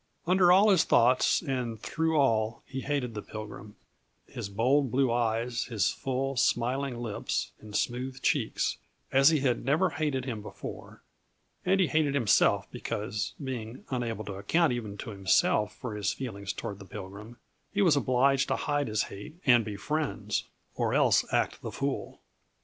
Under 0.25 0.51
all 0.51 0.69
his 0.71 0.83
thoughts 0.83 1.43
and 1.43 1.79
through 1.79 2.17
all 2.19 2.63
he 2.65 2.81
hated 2.81 3.13
the 3.13 3.21
Pilgrim, 3.21 3.75
his 4.25 4.49
bold 4.49 4.89
blue 4.89 5.11
eyes, 5.11 5.65
his 5.65 5.91
full, 5.91 6.35
smiling 6.35 6.97
lips 6.97 7.51
and 7.59 7.75
smooth 7.75 8.19
cheeks, 8.23 8.77
as 9.11 9.29
he 9.29 9.41
had 9.41 9.63
never 9.63 9.91
hated 9.91 10.25
him 10.25 10.41
before; 10.41 11.03
and 11.67 11.79
he 11.79 11.85
hated 11.85 12.15
himself 12.15 12.65
because, 12.71 13.35
being 13.43 13.85
unable 13.91 14.25
to 14.25 14.33
account 14.33 14.73
even 14.73 14.97
to 14.97 15.11
himself 15.11 15.75
for 15.75 15.93
his 15.95 16.11
feelings 16.11 16.51
toward 16.51 16.79
the 16.79 16.85
Pilgrim, 16.85 17.37
he 17.71 17.83
was 17.83 17.95
obliged 17.95 18.47
to 18.47 18.55
hide 18.55 18.87
his 18.87 19.03
hate 19.03 19.35
and 19.45 19.63
be 19.63 19.75
friends 19.75 20.45
or 20.73 20.95
else 20.95 21.31
act 21.31 21.61
the 21.61 21.71
fool. 21.71 22.19